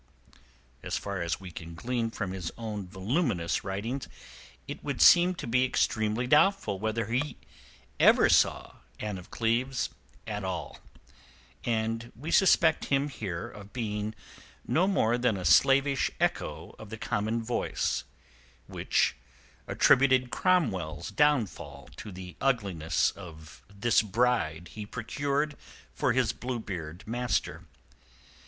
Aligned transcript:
As 0.81 0.97
far 0.97 1.21
as 1.21 1.39
we 1.39 1.51
can 1.51 1.75
glean 1.75 2.09
from 2.09 2.31
his 2.31 2.51
own 2.57 2.87
voluminous 2.87 3.63
writings 3.63 4.07
it 4.67 4.83
would 4.83 4.99
seem 4.99 5.35
to 5.35 5.45
be 5.45 5.63
extremely 5.63 6.25
doubtful 6.25 6.79
whether 6.79 7.05
he 7.05 7.37
ever 7.99 8.27
saw 8.27 8.77
Anne 8.99 9.19
of 9.19 9.29
Cleves 9.29 9.91
at 10.25 10.43
all, 10.43 10.79
and 11.65 12.11
we 12.15 12.31
suspect 12.31 12.85
him 12.85 13.09
here 13.09 13.47
of 13.47 13.73
being 13.73 14.15
no 14.67 14.87
more 14.87 15.19
than 15.19 15.37
a 15.37 15.45
slavish 15.45 16.09
echo 16.19 16.75
of 16.79 16.89
the 16.89 16.97
common 16.97 17.43
voice, 17.43 18.03
which 18.65 19.15
attributed 19.67 20.31
Cromwell's 20.31 21.11
downfall 21.11 21.89
to 21.97 22.11
the 22.11 22.35
ugliness 22.41 23.11
of 23.11 23.63
this 23.71 24.01
bride 24.01 24.69
he 24.73 24.83
procured 24.83 25.55
for 25.93 26.11
his 26.13 26.33
Bluebeard 26.33 27.03
master. 27.05 27.67